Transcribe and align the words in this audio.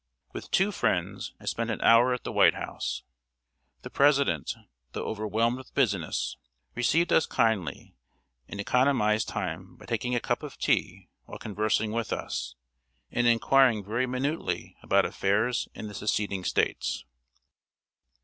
With 0.33 0.49
two 0.49 0.71
friends, 0.71 1.35
I 1.39 1.45
spent 1.45 1.69
an 1.69 1.79
hour 1.81 2.11
at 2.11 2.23
the 2.23 2.31
White 2.31 2.55
House. 2.55 3.03
The 3.83 3.91
President, 3.91 4.55
though 4.93 5.05
overwhelmed 5.05 5.57
with 5.59 5.75
business, 5.75 6.37
received 6.73 7.13
us 7.13 7.27
kindly, 7.27 7.93
and 8.47 8.59
economized 8.59 9.27
time 9.29 9.75
by 9.75 9.85
taking 9.85 10.15
a 10.15 10.19
cup 10.19 10.41
of 10.41 10.57
tea 10.57 11.07
while 11.25 11.37
conversing 11.37 11.91
with 11.91 12.11
us, 12.11 12.55
and 13.11 13.27
inquiring 13.27 13.83
very 13.85 14.07
minutely 14.07 14.75
about 14.81 15.05
affairs 15.05 15.67
in 15.75 15.87
the 15.87 15.93
seceding 15.93 16.45
States. 16.45 17.05